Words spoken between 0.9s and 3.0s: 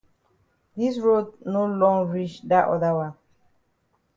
road no long reach dat oda